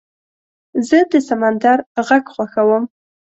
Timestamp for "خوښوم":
2.33-2.83